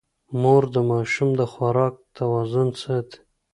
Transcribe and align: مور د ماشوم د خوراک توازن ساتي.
مور 0.41 0.63
د 0.73 0.75
ماشوم 0.91 1.29
د 1.39 1.41
خوراک 1.51 1.93
توازن 2.17 2.67
ساتي. 2.81 3.19